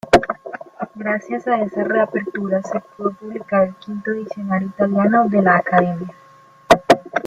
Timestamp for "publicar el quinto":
3.13-4.09